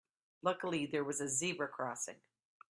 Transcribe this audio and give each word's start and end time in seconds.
Luckily 0.41 0.87
there 0.87 1.03
was 1.03 1.21
a 1.21 1.27
zebra 1.29 1.67
crossing. 1.67 2.15